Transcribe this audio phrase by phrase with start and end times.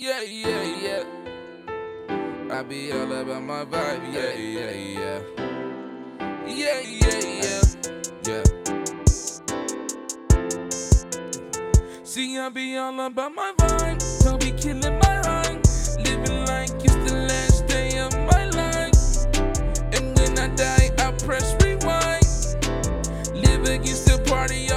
[0.00, 1.02] Yeah, yeah, yeah.
[2.52, 4.14] I be all about my vibe.
[4.14, 5.20] Yeah, yeah, yeah.
[6.46, 7.62] Yeah, yeah, yeah.
[8.24, 8.44] Yeah.
[12.04, 14.22] See, I be all about my vibe.
[14.22, 15.62] Don't be killing my rhyme.
[15.98, 19.26] Living like it's the last day of my life.
[19.96, 22.24] And when I die, I press rewind.
[23.34, 24.70] Live against the party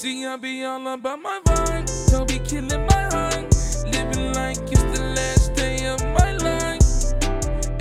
[0.00, 2.10] See, I be all about my vibe.
[2.10, 3.50] Don't be killing my rhyme.
[3.84, 7.12] Living like it's the last day of my life.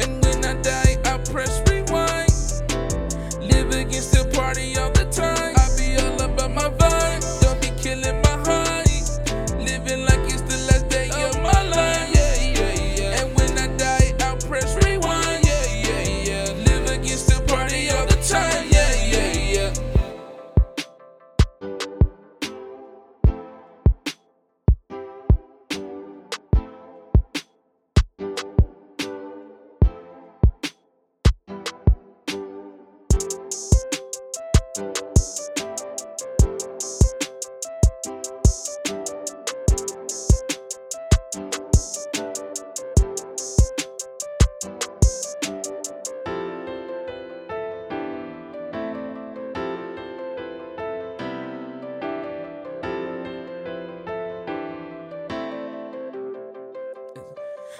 [0.01, 2.29] And when I die, I press rewind.
[3.39, 4.91] Live against the party all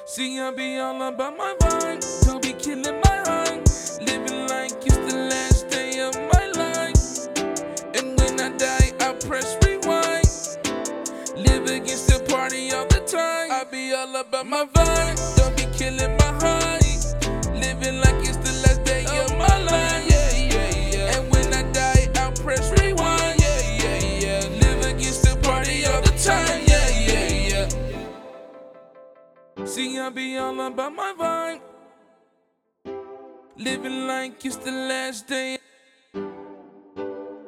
[0.06, 2.26] See, I be all about my vibe.
[2.26, 3.64] Don't be killing my rhyme.
[4.02, 7.28] Living like it's the last day of my life.
[7.96, 10.26] And when I die, I press rewind.
[11.36, 13.52] Live against the party all the time.
[13.52, 15.38] I be all about my vibe.
[15.38, 16.89] Don't be killing my heart.
[29.66, 31.62] See, I be all about my vibe.
[33.58, 35.58] Living like it's the last day.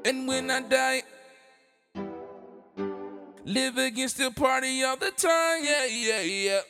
[0.05, 1.03] And when I die,
[3.45, 5.63] live against the party all the time.
[5.63, 6.61] Yeah, yeah, yeah.